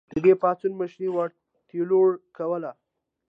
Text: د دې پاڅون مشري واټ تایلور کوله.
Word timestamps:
د 0.11 0.13
دې 0.25 0.33
پاڅون 0.41 0.71
مشري 0.81 1.07
واټ 1.11 1.31
تایلور 1.69 2.09
کوله. 2.37 2.71